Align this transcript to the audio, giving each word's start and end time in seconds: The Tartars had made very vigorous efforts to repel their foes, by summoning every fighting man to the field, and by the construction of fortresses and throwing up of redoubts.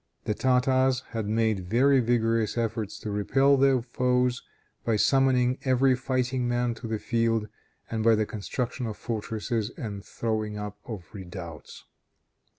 The 0.23 0.33
Tartars 0.33 1.01
had 1.09 1.27
made 1.29 1.69
very 1.69 1.99
vigorous 1.99 2.57
efforts 2.57 2.97
to 3.01 3.11
repel 3.11 3.55
their 3.55 3.83
foes, 3.83 4.41
by 4.83 4.95
summoning 4.95 5.59
every 5.63 5.95
fighting 5.95 6.47
man 6.47 6.73
to 6.73 6.87
the 6.87 6.97
field, 6.97 7.47
and 7.91 8.03
by 8.03 8.15
the 8.15 8.25
construction 8.25 8.87
of 8.87 8.97
fortresses 8.97 9.69
and 9.77 10.03
throwing 10.03 10.57
up 10.57 10.79
of 10.87 11.05
redoubts. 11.13 11.83